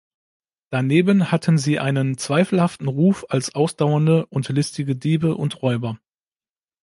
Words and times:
Daneben 0.71 1.31
hatten 1.31 1.59
sie 1.59 1.77
einen 1.79 2.17
zweifelhaften 2.17 2.87
Ruf 2.87 3.23
als 3.29 3.53
ausdauernde 3.53 4.25
und 4.31 4.49
listige 4.49 4.95
Diebe 4.95 5.35
und 5.35 5.61
Räuber. 5.61 5.99